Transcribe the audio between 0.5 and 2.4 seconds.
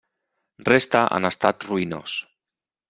Resta en estat ruïnós.